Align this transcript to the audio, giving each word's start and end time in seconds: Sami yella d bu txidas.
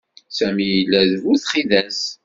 Sami 0.37 0.65
yella 0.69 1.01
d 1.09 1.11
bu 1.21 1.33
txidas. 1.41 1.99